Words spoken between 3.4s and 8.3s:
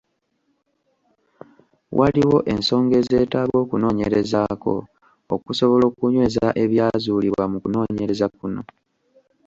okunoonyerezaako okusobola okunyweza ebyazuulibwa mu kunoonyereza